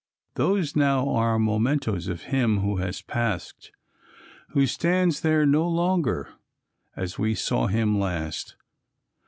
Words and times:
These 0.33 0.75
now 0.75 1.09
are 1.09 1.37
mementoes 1.37 2.07
of 2.07 2.23
him 2.23 2.61
who 2.61 2.77
has 2.77 3.03
passed, 3.03 3.71
Who 4.49 4.65
stands 4.65 5.21
there 5.21 5.45
no 5.45 5.67
longer, 5.67 6.29
as 6.95 7.19
we 7.19 7.35
saw 7.35 7.67
him 7.67 7.99
last. 7.99 8.55